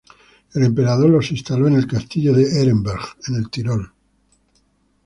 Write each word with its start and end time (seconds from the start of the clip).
El 0.55 0.63
emperador 0.63 1.11
los 1.11 1.29
instaló 1.29 1.67
en 1.67 1.75
el 1.75 1.85
castillo 1.85 2.33
de 2.33 2.59
Ehrenberg, 2.59 3.17
en 3.27 3.35
el 3.35 3.51
Tirol. 3.51 3.91